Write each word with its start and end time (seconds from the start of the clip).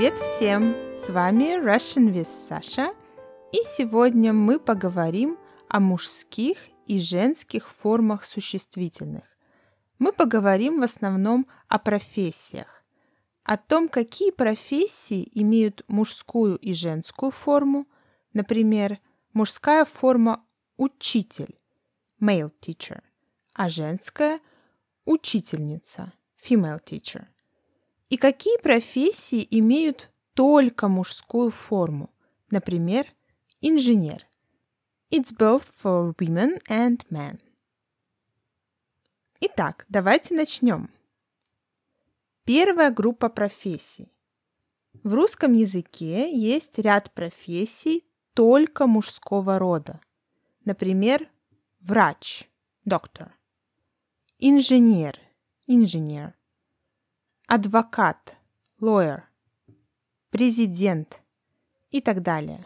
Привет 0.00 0.18
всем! 0.18 0.74
С 0.96 1.10
вами 1.10 1.62
Russian 1.62 2.10
with 2.10 2.26
Sasha, 2.26 2.96
и 3.52 3.58
сегодня 3.64 4.32
мы 4.32 4.58
поговорим 4.58 5.36
о 5.68 5.78
мужских 5.78 6.56
и 6.86 7.00
женских 7.00 7.68
формах 7.68 8.24
существительных. 8.24 9.24
Мы 9.98 10.14
поговорим 10.14 10.80
в 10.80 10.84
основном 10.84 11.46
о 11.68 11.78
профессиях, 11.78 12.82
о 13.44 13.58
том, 13.58 13.90
какие 13.90 14.30
профессии 14.30 15.30
имеют 15.34 15.84
мужскую 15.86 16.56
и 16.56 16.72
женскую 16.72 17.30
форму, 17.30 17.86
например, 18.32 19.00
мужская 19.34 19.84
форма 19.84 20.42
учитель, 20.78 21.58
male 22.18 22.50
teacher, 22.62 23.02
а 23.52 23.68
женская 23.68 24.40
учительница, 25.04 26.14
female 26.42 26.82
teacher– 26.82 27.26
и 28.10 28.16
какие 28.16 28.58
профессии 28.60 29.46
имеют 29.50 30.10
только 30.34 30.88
мужскую 30.88 31.50
форму? 31.50 32.10
Например, 32.50 33.06
инженер. 33.60 34.26
It's 35.10 35.32
both 35.32 35.72
for 35.80 36.14
women 36.16 36.60
and 36.68 37.06
men. 37.10 37.40
Итак, 39.40 39.86
давайте 39.88 40.34
начнем. 40.34 40.90
Первая 42.44 42.90
группа 42.90 43.28
профессий. 43.28 44.12
В 45.04 45.14
русском 45.14 45.52
языке 45.52 46.36
есть 46.36 46.78
ряд 46.78 47.12
профессий 47.14 48.04
только 48.34 48.88
мужского 48.88 49.60
рода. 49.60 50.00
Например, 50.64 51.28
врач, 51.80 52.48
доктор, 52.84 53.36
инженер, 54.38 55.16
инженер, 55.68 56.34
адвокат, 57.50 58.36
lawyer, 58.80 59.22
президент 60.30 61.20
и 61.90 62.00
так 62.00 62.22
далее. 62.22 62.64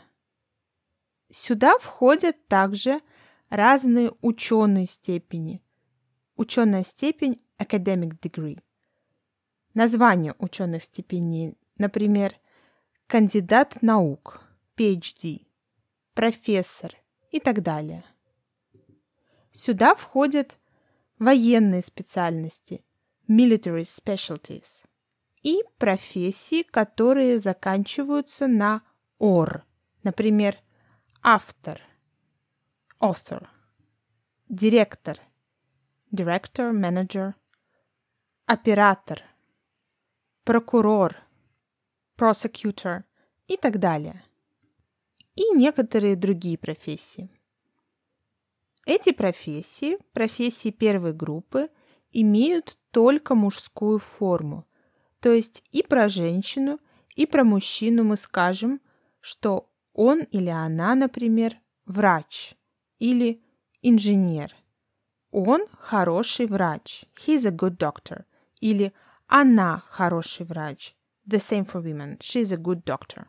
Сюда 1.30 1.78
входят 1.78 2.46
также 2.48 3.00
разные 3.48 4.12
ученые 4.20 4.84
степени. 4.84 5.62
Ученая 6.36 6.84
степень 6.84 7.42
academic 7.58 8.20
degree. 8.20 8.60
Название 9.72 10.34
ученых 10.38 10.82
степеней, 10.82 11.56
например, 11.78 12.34
кандидат 13.06 13.80
наук, 13.80 14.42
PhD, 14.76 15.46
профессор 16.12 16.94
и 17.30 17.41
так 17.41 17.62
далее. 17.62 18.04
Сюда 19.50 19.94
входят 19.94 20.58
военные 21.19 21.82
специальности, 21.82 22.83
military 23.28 23.84
specialties, 23.84 24.84
и 25.42 25.62
профессии, 25.78 26.62
которые 26.62 27.41
заканчиваются 27.41 28.47
на 28.47 28.83
or, 29.19 29.62
например, 30.03 30.58
автор, 31.22 31.81
author, 33.00 33.47
директор, 34.48 35.19
director, 36.12 36.72
manager, 36.72 37.34
оператор, 38.47 39.22
прокурор, 40.44 41.16
prosecutor 42.16 43.05
и 43.47 43.56
так 43.56 43.78
далее. 43.78 44.22
И 45.34 45.50
некоторые 45.55 46.14
другие 46.14 46.56
профессии. 46.56 47.28
Эти 48.86 49.12
профессии, 49.12 49.98
профессии 50.12 50.70
первой 50.70 51.12
группы– 51.12 51.70
имеют 52.14 52.78
только 52.90 53.34
мужскую 53.34 53.98
форму. 53.98 54.66
То 55.20 55.32
есть 55.32 55.62
и 55.72 55.82
про 55.82 56.08
женщину, 56.08 56.78
и 57.16 57.26
про 57.26 57.44
мужчину 57.44 58.04
мы 58.04 58.16
скажем, 58.16 58.80
что 59.20 59.70
он 59.92 60.20
или 60.20 60.48
она, 60.48 60.94
например, 60.94 61.58
врач 61.84 62.54
или 62.98 63.42
инженер. 63.82 64.54
Он 65.30 65.66
хороший 65.78 66.47
врач. 66.47 67.04
He's 67.26 67.47
a 67.47 67.50
good 67.50 67.76
doctor. 67.76 68.24
Или 68.60 68.92
она 69.26 69.82
хороший 69.88 70.47
врач. 70.47 70.94
The 71.28 71.38
same 71.38 71.70
for 71.70 71.82
women. 71.82 72.19
She's 72.19 72.53
a 72.53 72.56
good 72.56 72.84
doctor. 72.84 73.26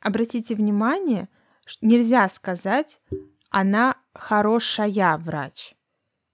Обратите 0.00 0.54
внимание, 0.54 1.28
нельзя 1.80 2.28
сказать 2.28 3.00
она 3.50 3.96
хорошая 4.14 5.18
врач. 5.18 5.74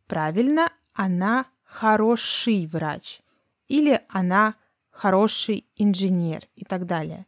Правильно, 0.06 0.70
она 0.96 1.46
хороший 1.62 2.66
врач 2.66 3.20
или 3.68 4.00
она 4.08 4.56
хороший 4.90 5.66
инженер 5.76 6.48
и 6.56 6.64
так 6.64 6.86
далее. 6.86 7.26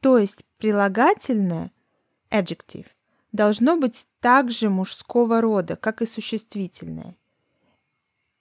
То 0.00 0.16
есть 0.16 0.44
прилагательное 0.56 1.70
adjective 2.30 2.86
должно 3.32 3.76
быть 3.76 4.06
также 4.20 4.70
мужского 4.70 5.40
рода, 5.42 5.76
как 5.76 6.00
и 6.00 6.06
существительное. 6.06 7.14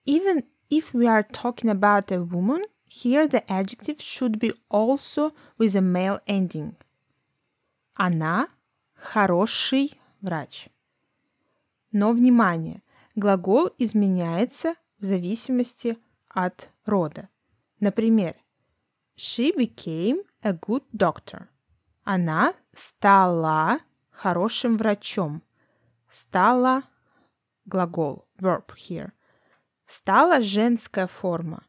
Even 0.06 0.46
if 0.70 0.94
we 0.94 1.06
are 1.06 1.28
talking 1.30 1.70
about 1.70 2.10
a 2.12 2.24
woman, 2.24 2.64
here 2.88 3.28
the 3.28 3.46
adjective 3.50 4.00
should 4.00 4.40
be 4.40 4.54
also 4.70 5.34
with 5.60 5.76
a 5.76 5.82
male 5.82 6.22
ending. 6.26 6.76
Она 7.96 8.48
хороший 8.96 10.00
врач. 10.22 10.70
Но 11.92 12.14
внимание, 12.14 12.82
глагол 13.18 13.72
изменяется 13.80 14.76
в 15.00 15.04
зависимости 15.04 15.98
от 16.30 16.70
рода. 16.86 17.30
Например, 17.80 18.36
she 19.18 19.54
became 19.54 20.24
a 20.42 20.54
good 20.54 20.84
doctor. 20.94 21.48
Она 22.04 22.54
стала 22.74 23.80
хорошим 24.12 24.78
врачом. 24.78 25.44
Стала 26.10 26.84
глагол, 27.66 28.28
verb 28.40 28.68
here. 28.78 29.12
Стала 29.88 30.42
женская 30.42 31.08
форма, 31.08 31.66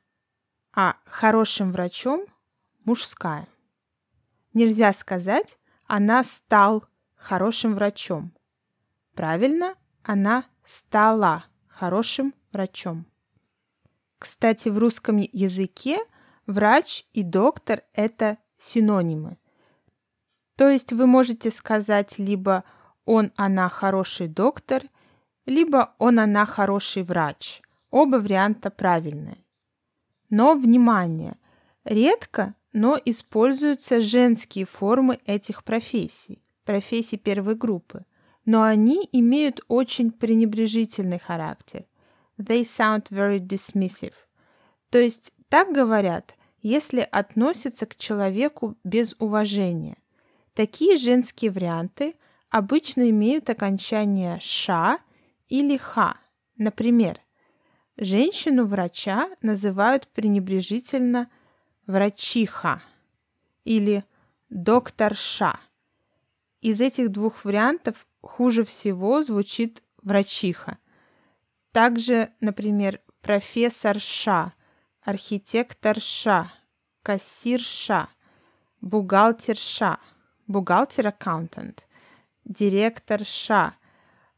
а 0.72 0.96
хорошим 1.06 1.72
врачом 1.72 2.26
мужская. 2.84 3.48
Нельзя 4.52 4.92
сказать 4.92 5.58
она 5.86 6.22
стал 6.22 6.84
хорошим 7.16 7.74
врачом. 7.74 8.34
Правильно, 9.14 9.74
она 10.02 10.44
стала 10.68 11.46
хорошим 11.66 12.34
врачом. 12.52 13.06
Кстати, 14.18 14.68
в 14.68 14.76
русском 14.76 15.16
языке 15.16 15.98
врач 16.46 17.06
и 17.14 17.22
доктор– 17.22 17.84
это 17.94 18.36
синонимы. 18.58 19.38
То 20.56 20.68
есть 20.68 20.92
вы 20.92 21.06
можете 21.06 21.50
сказать 21.50 22.18
либо 22.18 22.64
он, 23.06 23.32
она 23.36 23.70
хороший 23.70 24.28
доктор, 24.28 24.82
либо 25.46 25.94
он, 25.98 26.18
она 26.18 26.44
хороший 26.44 27.02
врач. 27.02 27.62
Оба 27.90 28.16
варианта 28.16 28.68
правильные. 28.68 29.38
Но, 30.28 30.54
внимание, 30.54 31.38
редко, 31.84 32.54
но 32.74 32.98
используются 33.02 34.02
женские 34.02 34.66
формы 34.66 35.18
этих 35.24 35.64
профессий, 35.64 36.42
профессий 36.64 37.16
первой 37.16 37.54
группы– 37.54 38.04
но 38.48 38.62
они 38.62 39.06
имеют 39.12 39.60
очень 39.68 40.10
пренебрежительный 40.10 41.18
характер. 41.18 41.84
They 42.38 42.62
sound 42.62 43.10
very 43.10 43.40
dismissive. 43.40 44.14
То 44.88 44.98
есть 44.98 45.34
так 45.50 45.70
говорят, 45.70 46.34
если 46.62 47.06
относятся 47.12 47.84
к 47.84 47.96
человеку 47.96 48.78
без 48.84 49.14
уважения. 49.18 49.98
Такие 50.54 50.96
женские 50.96 51.50
варианты 51.50 52.14
обычно 52.48 53.10
имеют 53.10 53.50
окончание 53.50 54.38
«ша» 54.40 54.98
или 55.50 55.76
«ха». 55.76 56.16
Например, 56.56 57.20
женщину-врача 57.98 59.28
называют 59.42 60.08
пренебрежительно 60.08 61.30
«врачиха» 61.86 62.82
или 63.64 64.06
«докторша». 64.48 65.60
Из 66.62 66.80
этих 66.80 67.12
двух 67.12 67.44
вариантов 67.44 68.07
хуже 68.28 68.64
всего 68.64 69.22
звучит 69.22 69.82
врачиха. 70.02 70.78
Также, 71.72 72.30
например, 72.40 73.00
профессорша, 73.20 74.52
архитекторша, 75.02 76.52
кассирша, 77.02 78.08
бухгалтерша, 78.80 79.98
бухгалтер-аккаунтент, 80.46 81.86
директорша, 82.44 83.74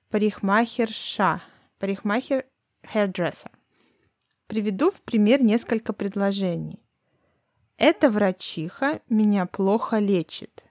парикмахерша, 0.09 1.43
парикмахер 1.79 2.47
hairdresser. 2.95 3.51
Приведу 4.47 4.91
в 4.91 5.03
пример 5.03 5.43
несколько 5.43 5.93
предложений. 5.93 6.81
Эта 7.77 8.09
врачиха 8.09 9.01
меня 9.09 9.47
плохо 9.47 9.99
лечит. 9.99 10.65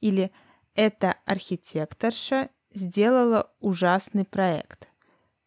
Или 0.00 0.32
эта 0.74 1.16
архитекторша 1.26 2.50
сделала 2.72 3.52
ужасный 3.60 4.24
проект. 4.24 4.88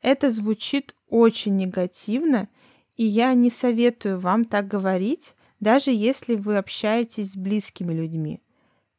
Это 0.02 0.30
звучит 0.30 0.96
очень 1.10 1.56
негативно, 1.56 2.50
и 2.96 3.04
я 3.04 3.34
не 3.34 3.50
советую 3.50 4.20
вам 4.20 4.46
так 4.46 4.68
говорить, 4.68 5.36
даже 5.60 5.92
если 5.92 6.36
вы 6.36 6.58
общаетесь 6.58 7.34
с 7.34 7.38
близкими 7.38 7.94
людьми. 7.94 8.42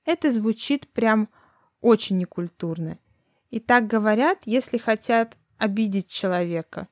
Это 0.05 0.31
звучит 0.31 0.89
прям 0.89 1.29
очень 1.81 2.17
некультурно. 2.17 2.99
И 3.51 3.61
так 3.61 3.87
говорят, 3.87 4.39
если 4.45 4.79
хотят 4.79 5.37
обидеть 5.59 6.09
человека 6.09 6.89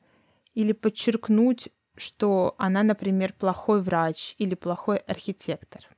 или 0.54 0.72
подчеркнуть, 0.72 1.69
что 1.96 2.54
она, 2.58 2.82
например, 2.82 3.32
плохой 3.32 3.82
врач 3.82 4.34
или 4.38 4.54
плохой 4.54 4.98
архитектор. 4.98 5.94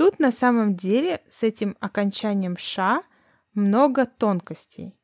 Тут 0.00 0.18
на 0.18 0.32
самом 0.32 0.76
деле 0.76 1.20
с 1.28 1.42
этим 1.42 1.76
окончанием 1.78 2.56
«ша» 2.56 3.02
много 3.52 4.06
тонкостей. 4.06 4.98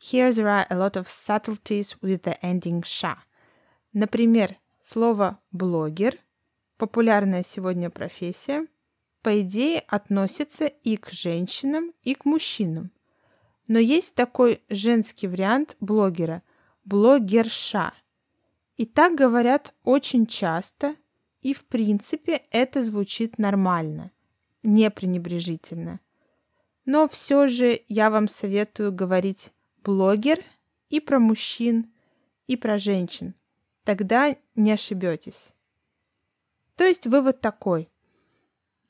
Here 0.00 0.30
there 0.30 0.46
are 0.46 0.66
a 0.70 0.78
lot 0.78 0.94
of 0.94 1.06
subtleties 1.06 1.94
with 2.00 2.22
the 2.22 2.40
ending 2.40 2.82
«ша». 2.82 3.18
Например, 3.92 4.56
слово 4.80 5.38
«блогер»— 5.50 6.18
популярная 6.78 7.44
сегодня 7.46 7.90
профессия— 7.90 8.66
по 9.22 9.38
идее, 9.42 9.80
относится 9.80 10.64
и 10.64 10.96
к 10.96 11.10
женщинам, 11.10 11.92
и 12.02 12.14
к 12.14 12.24
мужчинам. 12.24 12.90
Но 13.68 13.78
есть 13.78 14.14
такой 14.14 14.62
женский 14.70 15.28
вариант 15.28 15.76
блогера– 15.78 16.42
блогерша. 16.86 17.92
И 18.78 18.86
так 18.86 19.14
говорят 19.14 19.74
очень 19.84 20.26
часто, 20.26 20.96
и 21.42 21.52
в 21.52 21.66
принципе 21.66 22.44
это 22.50 22.82
звучит 22.82 23.36
нормально, 23.36 24.10
не 24.62 24.90
пренебрежительно. 24.90 26.00
Но 26.84 27.08
все 27.08 27.48
же 27.48 27.80
я 27.88 28.10
вам 28.10 28.28
советую 28.28 28.92
говорить 28.92 29.52
блогер 29.82 30.42
и 30.88 31.00
про 31.00 31.18
мужчин, 31.18 31.92
и 32.46 32.56
про 32.56 32.78
женщин. 32.78 33.34
Тогда 33.84 34.36
не 34.54 34.72
ошибетесь. 34.72 35.54
То 36.76 36.84
есть 36.84 37.06
вывод 37.06 37.40
такой. 37.40 37.88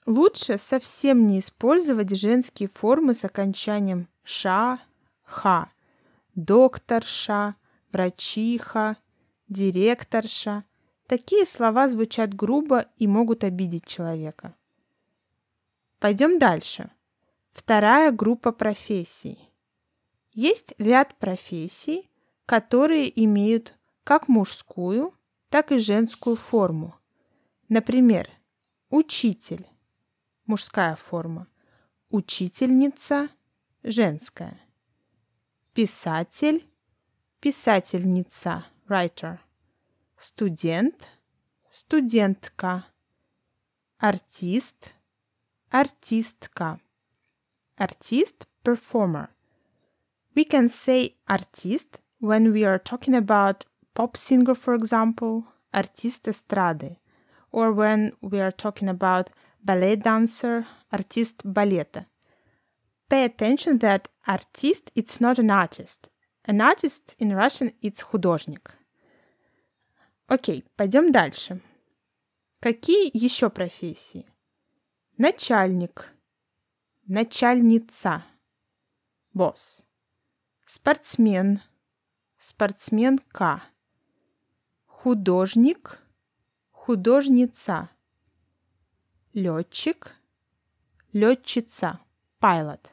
Лучше 0.06 0.58
совсем 0.58 1.26
не 1.26 1.38
использовать 1.38 2.16
женские 2.16 2.68
формы 2.68 3.14
с 3.14 3.24
окончанием 3.24 4.08
«ша», 4.24 4.80
«ха», 5.22 5.70
докторша, 6.34 7.54
врачиха, 7.92 8.96
директорша. 9.48 10.64
Такие 11.06 11.46
слова 11.46 11.88
звучат 11.88 12.34
грубо 12.34 12.86
и 12.96 13.06
могут 13.06 13.44
обидеть 13.44 13.86
человека. 13.86 14.56
Пойдем 16.02 16.40
дальше. 16.40 16.90
Вторая 17.52 18.10
группа 18.10 18.50
профессий. 18.50 19.38
Есть 20.32 20.74
ряд 20.78 21.16
профессий, 21.20 22.10
которые 22.44 23.06
имеют 23.24 23.78
как 24.02 24.26
мужскую, 24.26 25.14
так 25.48 25.70
и 25.70 25.78
женскую 25.78 26.34
форму. 26.34 26.96
Например, 27.68 28.28
учитель, 28.88 29.64
мужская 30.44 30.96
форма. 30.96 31.46
Учительница– 32.08 33.28
женская. 33.84 34.60
Писатель– 35.72 36.68
писательница, 37.38 38.64
writer. 38.88 39.38
Студент– 40.18 41.06
студентка. 41.70 42.86
Артист– 43.98 44.90
артистка. 45.71 46.79
Артист – 47.77 48.63
performer. 48.63 49.29
We 50.35 50.45
can 50.45 50.67
say 50.67 51.15
artist 51.27 51.99
when 52.19 52.51
we 52.51 52.65
are 52.65 52.79
talking 52.79 53.15
about 53.15 53.65
pop 53.93 54.17
singer, 54.17 54.55
for 54.55 54.73
example, 54.73 55.43
артист 55.73 56.27
эстрады, 56.27 56.97
or 57.51 57.71
when 57.71 58.13
we 58.21 58.39
are 58.39 58.51
talking 58.51 58.89
about 58.89 59.29
ballet 59.63 59.95
dancer, 59.95 60.65
артист 60.91 61.43
балета. 61.43 62.05
Pay 63.09 63.25
attention 63.25 63.79
that 63.79 64.09
artist 64.27 64.91
it's 64.95 65.21
not 65.21 65.39
an 65.39 65.49
artist. 65.49 66.09
An 66.45 66.61
artist 66.61 67.15
in 67.19 67.33
Russian 67.33 67.73
it's 67.81 68.01
художник. 68.01 68.73
Окей, 70.27 70.65
пойдем 70.75 71.11
дальше. 71.11 71.61
Какие 72.59 73.09
еще 73.13 73.49
профессии? 73.49 74.25
Начальник, 75.18 76.10
начальница, 77.06 78.24
босс, 79.34 79.84
спортсмен, 80.64 81.60
спортсменка, 82.38 83.62
художник, 84.86 86.02
художница, 86.70 87.90
летчик, 89.34 90.16
летчица, 91.12 92.00
pilot. 92.40 92.86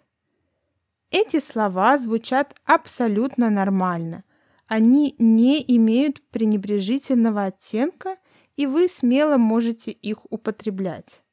Эти 1.11 1.39
слова 1.39 1.97
звучат 1.97 2.53
абсолютно 2.65 3.49
нормально. 3.49 4.25
Они 4.67 5.15
не 5.19 5.63
имеют 5.77 6.21
пренебрежительного 6.31 7.45
оттенка, 7.45 8.17
и 8.57 8.65
вы 8.65 8.89
смело 8.89 9.37
можете 9.37 9.91
их 9.91 10.29
употреблять. 10.29 11.23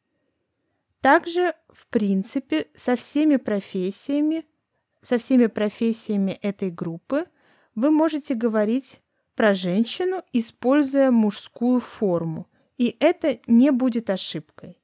Также, 1.06 1.54
в 1.68 1.86
принципе, 1.86 2.66
со 2.74 2.96
всеми 2.96 3.36
профессиями, 3.36 4.44
со 5.02 5.18
всеми 5.18 5.46
профессиями 5.46 6.32
этой 6.42 6.68
группы 6.68 7.26
вы 7.76 7.92
можете 7.92 8.34
говорить 8.34 9.00
про 9.36 9.54
женщину, 9.54 10.24
используя 10.32 11.12
мужскую 11.12 11.78
форму, 11.78 12.48
и 12.76 12.96
это 12.98 13.38
не 13.46 13.70
будет 13.70 14.10
ошибкой. 14.10 14.82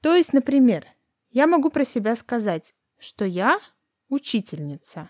То 0.00 0.16
есть, 0.16 0.32
например, 0.32 0.88
я 1.30 1.46
могу 1.46 1.70
про 1.70 1.84
себя 1.84 2.16
сказать, 2.16 2.74
что 2.98 3.24
я 3.24 3.60
учительница. 4.08 5.08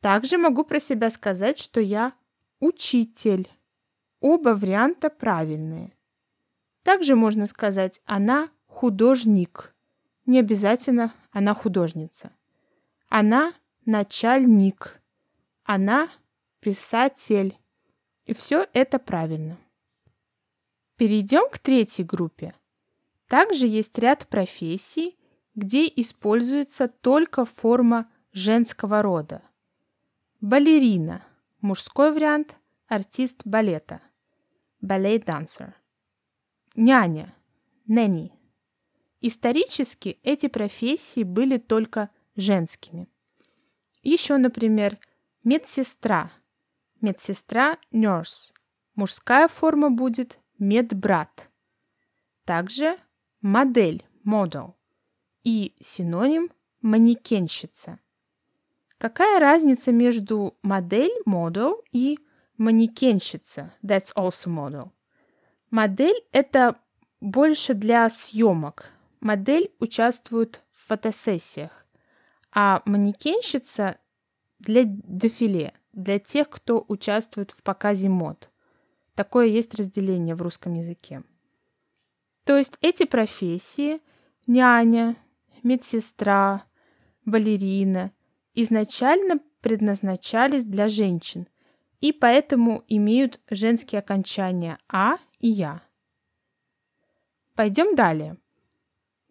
Также 0.00 0.38
могу 0.38 0.64
про 0.64 0.80
себя 0.80 1.08
сказать, 1.10 1.60
что 1.60 1.80
я 1.80 2.14
учитель. 2.58 3.48
Оба 4.18 4.56
варианта 4.56 5.08
правильные. 5.08 5.92
Также 6.82 7.14
можно 7.14 7.46
сказать, 7.46 8.00
она 8.06 8.50
художник. 8.84 9.74
Не 10.26 10.40
обязательно 10.40 11.14
она 11.30 11.54
художница. 11.54 12.32
Она 13.08 13.54
начальник. 13.86 15.00
Она 15.62 16.10
писатель. 16.60 17.56
И 18.26 18.34
все 18.34 18.66
это 18.74 18.98
правильно. 18.98 19.56
Перейдем 20.96 21.48
к 21.50 21.58
третьей 21.58 22.04
группе– 22.04 22.54
также 23.26 23.66
есть 23.66 23.98
ряд 23.98 24.28
профессий, 24.28 25.18
где 25.54 25.86
используется 25.86 26.86
только 26.88 27.46
форма 27.46 28.10
женского 28.32 29.00
рода. 29.00 29.40
Балерина– 30.42 31.24
мужской 31.62 32.12
вариант, 32.12 32.56
артист 32.86 33.40
балета. 33.46 34.02
Ballet 34.82 35.24
dancer. 35.24 35.72
Няня– 36.76 37.34
nanny. 37.88 38.30
Исторически 39.26 40.18
эти 40.22 40.48
профессии 40.48 41.22
были 41.22 41.56
только 41.56 42.10
женскими. 42.36 43.08
Еще, 44.02 44.36
например, 44.36 44.98
медсестра. 45.44 46.30
Медсестра– 47.00 47.78
nurse. 47.90 48.52
Мужская 48.94 49.48
форма 49.48 49.90
будет 49.90 50.38
медбрат. 50.58 51.48
Также 52.44 52.98
модель, 53.40 54.04
model, 54.26 54.74
и 55.42 55.74
синоним 55.80 56.50
манекенщица. 56.82 58.00
Какая 58.98 59.40
разница 59.40 59.90
между 59.90 60.54
модель, 60.60 61.18
model 61.26 61.82
и 61.92 62.18
манекенщица, 62.58 63.72
that's 63.82 64.12
also 64.14 64.50
model? 64.50 64.90
Модель– 65.70 66.22
это 66.32 66.76
больше 67.22 67.72
для 67.72 68.10
съемок. 68.10 68.90
Модель 69.24 69.72
участвует 69.80 70.62
в 70.70 70.86
фотосессиях, 70.88 71.86
а 72.52 72.82
манекенщица 72.84 73.96
для 74.58 74.82
дефиле, 74.84 75.72
для 75.94 76.18
тех, 76.18 76.50
кто 76.50 76.84
участвует 76.88 77.50
в 77.50 77.62
показе 77.62 78.10
мод. 78.10 78.50
Такое 79.14 79.46
есть 79.46 79.74
разделение 79.74 80.34
в 80.34 80.42
русском 80.42 80.74
языке. 80.74 81.22
То 82.44 82.58
есть 82.58 82.76
эти 82.82 83.06
профессии– 83.06 84.02
няня, 84.46 85.16
медсестра, 85.62 86.66
балерина– 87.24 88.12
изначально 88.54 89.40
предназначались 89.62 90.66
для 90.66 90.88
женщин 90.88 91.48
и 92.00 92.12
поэтому 92.12 92.82
имеют 92.88 93.40
женские 93.48 94.00
окончания 94.00 94.76
«а» 94.86 95.16
и 95.38 95.48
«я». 95.48 95.80
Пойдем 97.54 97.94
далее. 97.94 98.36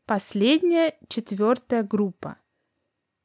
Последняя, 0.06 0.98
четвертая 1.08 1.82
группа. 1.82 2.38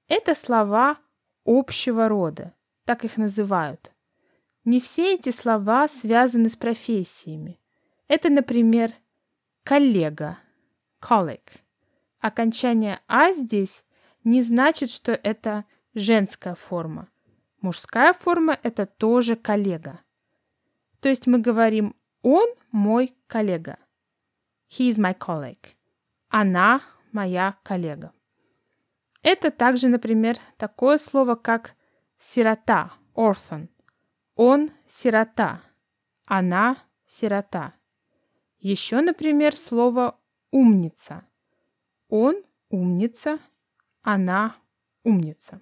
Это 0.07 0.37
слова 0.37 0.99
общего 1.45 2.09
рода, 2.09 2.55
так 2.85 3.05
их 3.05 3.17
называют. 3.17 3.91
Не 4.65 4.79
все 4.81 5.15
эти 5.15 5.31
слова 5.33 5.89
связаны 5.89 6.49
с 6.49 6.55
профессиями. 6.55 7.59
Это, 8.07 8.31
например, 8.31 8.93
коллега, 9.65 10.39
colleague. 11.01 11.51
Окончание 12.21 13.01
«а» 13.09 13.33
здесь 13.33 13.85
не 14.23 14.41
значит, 14.43 14.91
что 14.91 15.11
это 15.11 15.65
женская 15.95 16.55
форма. 16.55 17.09
Мужская 17.61 18.13
форма– 18.13 18.57
это 18.63 18.87
тоже 18.87 19.35
коллега. 19.35 19.99
То 21.01 21.09
есть 21.09 21.27
мы 21.27 21.39
говорим 21.39 21.97
«он 22.23 22.49
мой 22.71 23.17
коллега». 23.27 23.79
He 24.71 24.89
is 24.91 24.97
my 24.97 25.19
colleague. 25.19 25.75
Она 26.29 26.83
моя 27.13 27.57
коллега. 27.63 28.13
Это 29.23 29.51
также, 29.51 29.89
например, 29.89 30.39
такое 30.57 30.99
слово, 30.99 31.35
как 31.35 31.75
сирота, 32.19 32.93
orphan. 33.15 33.69
Он 34.35 34.71
сирота, 34.87 35.63
она 36.25 36.79
сирота. 37.07 37.75
Еще, 38.61 39.01
например, 39.01 39.57
слово 39.57 40.19
умница. 40.51 41.25
Он 42.09 42.43
умница, 42.71 43.39
она 44.03 44.57
умница. 45.05 45.61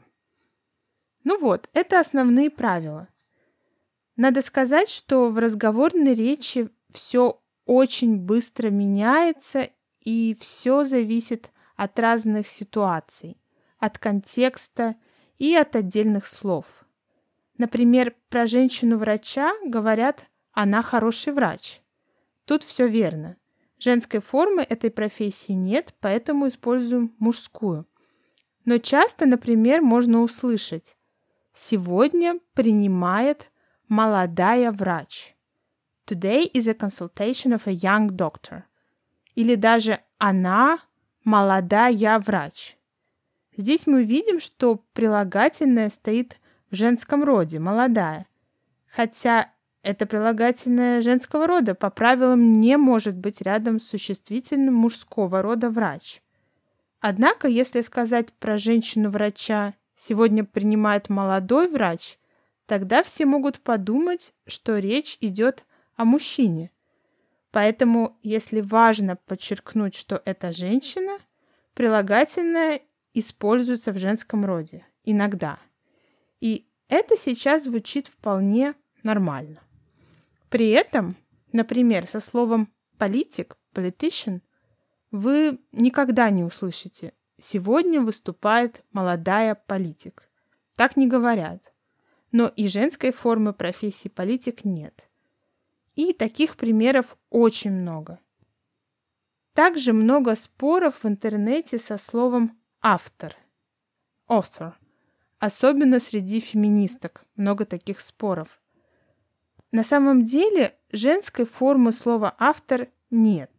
Ну 1.25 1.39
вот, 1.39 1.69
это 1.73 2.01
основные 2.01 2.51
правила. 2.51 3.09
Надо 4.17 4.43
сказать, 4.43 4.89
что 4.89 5.31
в 5.31 5.39
разговорной 5.39 6.15
речи 6.15 6.71
все 6.93 7.41
очень 7.65 8.19
быстро 8.19 8.71
меняется 8.71 9.69
и 10.07 10.37
все 10.39 10.85
зависит 10.85 11.51
от 11.75 11.99
разных 11.99 12.47
ситуаций, 12.47 13.37
от 13.79 13.99
контекста 13.99 14.95
и 15.37 15.55
от 15.55 15.75
отдельных 15.75 16.27
слов. 16.27 16.65
Например, 17.59 18.15
про 18.29 18.47
женщину-врача 18.47 19.53
говорят 19.65 20.27
«она 20.53 20.83
хороший 20.83 21.33
врач». 21.33 21.83
Тут 22.45 22.63
все 22.63 22.87
верно. 22.87 23.37
Женской 23.79 24.21
формы 24.21 24.63
этой 24.63 24.91
профессии 24.91 25.53
нет, 25.53 25.93
поэтому 26.01 26.47
используем 26.47 27.13
мужскую. 27.19 27.85
Но 28.65 28.79
часто, 28.79 29.27
например, 29.27 29.83
можно 29.83 30.23
услышать 30.23 30.97
«сегодня 31.53 32.39
принимает 32.55 33.51
молодая 33.89 34.71
врач». 34.71 35.35
Today 36.07 36.49
is 36.53 36.69
a 36.69 36.75
consultation 36.75 37.53
of 37.53 37.67
a 37.67 37.73
young 37.73 38.11
doctor. 38.11 38.63
Или 39.37 39.55
даже 39.55 40.01
она 40.19 40.81
молодая 41.23 42.19
врач. 42.19 42.77
Здесь 43.57 43.87
мы 43.87 44.03
видим, 44.03 44.41
что 44.41 44.83
прилагательное 44.93 45.89
стоит 45.91 46.39
в 46.71 46.75
женском 46.75 47.23
роде, 47.23 47.59
молодая. 47.59 48.27
Хотя 48.89 49.53
это 49.83 50.05
прилагательное 50.05 51.01
женского 51.01 51.47
рода 51.47 51.75
по 51.75 51.91
правилам 51.91 52.59
не 52.59 52.77
может 52.77 53.17
быть 53.17 53.41
рядом 53.41 53.79
с 53.79 53.87
существительным 53.87 54.75
мужского 54.75 55.43
рода 55.43 55.71
врач. 55.71 56.23
Однако, 57.01 57.47
если 57.47 57.83
сказать 57.83 58.33
про 58.33 58.57
женщину-врача 58.57 59.75
«сегодня 59.97 60.45
принимает 60.45 61.09
молодой 61.09 61.69
врач», 61.69 62.19
тогда 62.67 63.03
все 63.03 63.27
могут 63.27 63.61
подумать, 63.61 64.33
что 64.47 64.79
речь 64.79 65.19
идет 65.21 65.65
о 65.95 66.05
мужчине. 66.05 66.73
Поэтому, 67.57 68.19
если 68.23 68.61
важно 68.61 69.17
подчеркнуть, 69.17 69.95
что 69.95 70.21
это 70.27 70.53
женщина, 70.53 71.17
прилагательное 71.73 72.83
используется 73.15 73.93
в 73.93 73.99
женском 73.99 74.45
роде 74.45 74.85
иногда. 75.05 75.59
И 76.39 76.69
это 76.89 77.17
сейчас 77.17 77.65
звучит 77.65 78.09
вполне 78.09 78.75
нормально. 79.03 79.63
При 80.51 80.69
этом, 80.69 81.17
например, 81.51 82.07
со 82.07 82.21
словом 82.21 82.71
политик, 82.99 83.57
politician, 83.73 84.43
вы 85.11 85.59
никогда 85.73 86.29
не 86.29 86.45
услышите 86.45 87.15
«сегодня 87.41 88.03
выступает 88.03 88.85
молодая 88.93 89.55
политик». 89.55 90.29
Так 90.77 90.99
не 90.99 91.07
говорят. 91.07 91.73
Но 92.33 92.49
и 92.49 92.69
женской 92.69 93.13
формы 93.13 93.55
профессии 93.55 94.09
политик 94.09 94.67
нет. 94.67 95.06
И 95.97 96.13
таких 96.13 96.57
примеров 96.57 97.17
очень 97.31 97.73
много. 97.73 98.21
Также 99.55 99.93
много 99.93 100.35
споров 100.35 101.03
в 101.03 101.09
интернете 101.09 101.79
со 101.79 101.97
словом 101.97 102.59
«автор»– 102.83 103.35
author. 104.29 104.75
Особенно 105.39 105.99
среди 105.99 106.41
феминисток 106.41 107.25
много 107.35 107.65
таких 107.65 108.01
споров. 108.01 108.61
На 109.73 109.83
самом 109.83 110.25
деле 110.25 110.79
женской 110.93 111.47
формы 111.47 111.93
слова 111.93 112.37
«автор» 112.39 112.89
нет. 113.11 113.51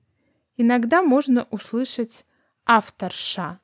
Иногда 0.55 1.01
можно 1.01 1.47
услышать 1.49 2.25
«авторша», 2.65 3.59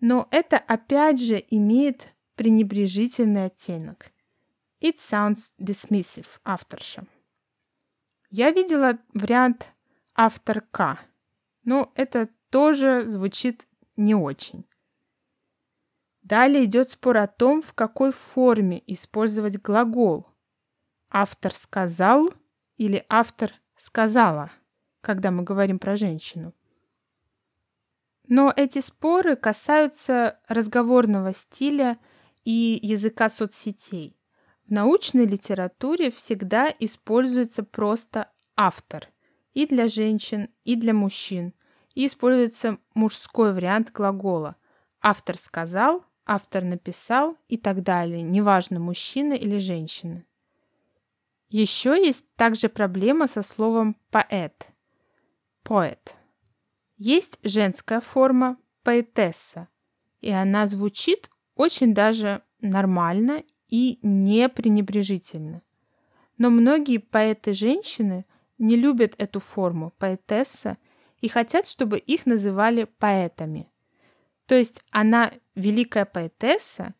но 0.00 0.28
это 0.30 0.58
опять 0.58 1.20
же 1.20 1.42
имеет 1.50 2.08
пренебрежительный 2.34 3.46
оттенок. 3.46 4.12
It 4.80 4.96
sounds 4.98 5.52
dismissive, 5.58 6.26
авторша. 6.44 7.06
Я 8.36 8.50
видела 8.50 8.98
вариант 9.12 9.72
авторка, 10.12 10.98
но 11.62 11.92
это 11.94 12.28
тоже 12.50 13.02
звучит 13.02 13.68
не 13.96 14.16
очень. 14.16 14.64
Далее 16.22 16.64
идет 16.64 16.88
спор 16.88 17.18
о 17.18 17.28
том, 17.28 17.62
в 17.62 17.74
какой 17.74 18.10
форме 18.10 18.82
использовать 18.88 19.62
глагол. 19.62 20.26
Автор 21.10 21.54
сказал 21.54 22.28
или 22.76 23.06
автор 23.08 23.52
сказала, 23.76 24.50
когда 25.00 25.30
мы 25.30 25.44
говорим 25.44 25.78
про 25.78 25.96
женщину. 25.96 26.52
Но 28.26 28.52
эти 28.56 28.80
споры 28.80 29.36
касаются 29.36 30.40
разговорного 30.48 31.32
стиля 31.32 32.00
и 32.42 32.80
языка 32.82 33.28
соцсетей. 33.28 34.18
В 34.66 34.70
научной 34.70 35.26
литературе 35.26 36.10
всегда 36.10 36.72
используется 36.78 37.62
просто 37.62 38.30
автор 38.56 39.08
и 39.52 39.66
для 39.66 39.88
женщин, 39.88 40.48
и 40.64 40.74
для 40.74 40.94
мужчин, 40.94 41.52
и 41.94 42.06
используется 42.06 42.78
мужской 42.94 43.52
вариант 43.52 43.92
глагола. 43.92 44.56
Автор 45.02 45.36
сказал, 45.36 46.04
автор 46.24 46.64
написал 46.64 47.36
и 47.48 47.58
так 47.58 47.82
далее, 47.82 48.22
неважно, 48.22 48.80
мужчина 48.80 49.34
или 49.34 49.58
женщина. 49.58 50.24
Еще 51.50 52.02
есть 52.02 52.34
также 52.34 52.70
проблема 52.70 53.26
со 53.26 53.42
словом 53.42 53.96
поэт. 54.10 54.68
Поэт. 55.62 56.16
Есть 56.96 57.38
женская 57.42 58.00
форма 58.00 58.56
поэтесса, 58.82 59.68
и 60.20 60.30
она 60.30 60.66
звучит 60.66 61.30
очень 61.54 61.92
даже 61.92 62.42
нормально 62.60 63.44
и 63.68 63.98
не 64.02 64.48
пренебрежительно. 64.48 65.62
Но 66.38 66.50
многие 66.50 66.98
поэты-женщины 66.98 68.24
не 68.58 68.76
любят 68.76 69.14
эту 69.18 69.40
форму 69.40 69.92
поэтесса 69.98 70.78
и 71.20 71.28
хотят, 71.28 71.66
чтобы 71.66 71.98
их 71.98 72.26
называли 72.26 72.84
поэтами. 72.98 73.70
То 74.46 74.54
есть 74.54 74.82
она 74.90 75.32
великая 75.54 76.04
поэтесса 76.04 76.94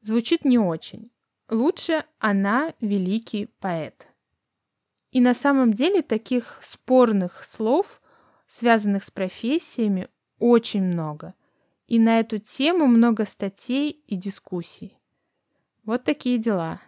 звучит 0.00 0.44
не 0.44 0.58
очень. 0.58 1.10
Лучше 1.48 2.04
она 2.18 2.72
великий 2.80 3.46
поэт. 3.46 4.06
И 5.10 5.20
на 5.20 5.34
самом 5.34 5.74
деле 5.74 6.02
таких 6.02 6.58
спорных 6.62 7.44
слов, 7.44 8.00
связанных 8.46 9.04
с 9.04 9.10
профессиями, 9.10 10.08
очень 10.38 10.82
много. 10.82 11.34
И 11.86 11.98
на 11.98 12.20
эту 12.20 12.38
тему 12.38 12.86
много 12.86 13.26
статей 13.26 13.90
и 13.90 14.16
дискуссий. 14.16 14.96
Вот 15.84 16.04
такие 16.04 16.38
дела. 16.38 16.80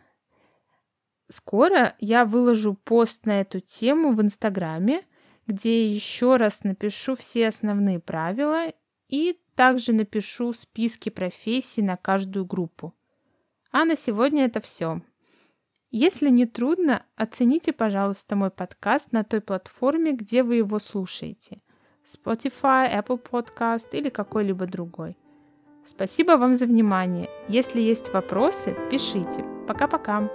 Скоро 1.29 1.95
я 1.99 2.25
выложу 2.25 2.75
пост 2.75 3.27
на 3.27 3.41
эту 3.41 3.61
тему 3.61 4.13
в 4.13 4.23
Инстаграме, 4.23 5.05
где 5.47 5.93
еще 5.93 6.37
раз 6.37 6.63
напишу 6.63 7.17
все 7.17 7.49
основные 7.49 7.99
правила 7.99 8.73
и 9.09 9.41
также 9.55 9.93
напишу 9.93 10.53
списки 10.53 11.09
профессий 11.09 11.83
на 11.83 11.97
каждую 11.97 12.45
группу. 12.45 12.95
А 13.71 13.85
на 13.85 13.97
сегодня 13.97 14.45
это 14.45 14.61
все. 14.61 15.03
Если 15.91 16.29
не 16.29 16.47
трудно, 16.47 17.05
оцените, 17.17 17.73
пожалуйста, 17.73 18.37
мой 18.37 18.51
подкаст 18.51 19.13
на 19.13 19.25
той 19.25 19.41
платформе, 19.41 20.13
где 20.13 20.43
вы 20.43 20.57
его 20.57 20.79
слушаете. 20.79 21.63
Spotify, 22.05 22.93
Apple 22.93 23.21
Podcast 23.21 23.89
или 23.93 24.09
какой-либо 24.09 24.67
другой. 24.67 25.17
Спасибо 25.87 26.33
вам 26.33 26.55
за 26.55 26.67
внимание. 26.67 27.29
Если 27.49 27.81
есть 27.81 28.13
вопросы, 28.13 28.77
пишите. 28.91 29.45
Пока-пока. 29.67 30.31